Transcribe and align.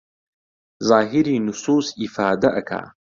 زاهیری 0.87 1.35
نوسووس 1.45 1.87
ئیفادە 1.99 2.49
ئەکا 2.55 2.81